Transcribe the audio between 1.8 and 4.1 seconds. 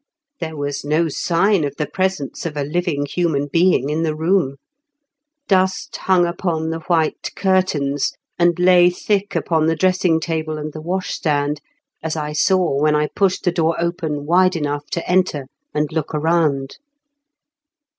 presence of a living human being in